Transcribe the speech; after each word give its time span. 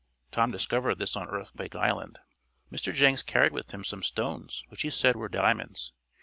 Tom 0.31 0.49
discovered 0.49 0.97
this 0.97 1.15
on 1.15 1.29
Earthquake 1.29 1.75
Island. 1.75 2.17
Mr. 2.71 2.91
Jenks 2.91 3.21
carried 3.21 3.51
with 3.51 3.69
him 3.69 3.83
some 3.83 4.01
stones 4.01 4.63
which 4.69 4.81
he 4.81 4.89
said 4.89 5.15
were 5.15 5.29
diamonds. 5.29 5.93